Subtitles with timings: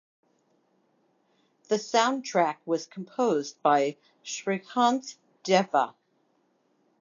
[1.67, 5.93] The soundtrack was composed by Srikanth Deva.